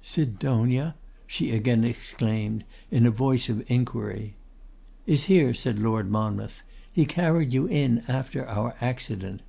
[0.00, 0.94] 'Sidonia!'
[1.26, 4.36] she again exclaimed, in a voice of inquiry.
[5.08, 6.62] 'Is here,' said Lord Monmouth.
[6.92, 9.42] 'He carried you in after our accident.